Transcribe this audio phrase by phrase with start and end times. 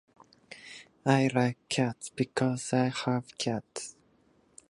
[1.05, 2.09] I like cats.
[2.09, 3.95] Because I have cats.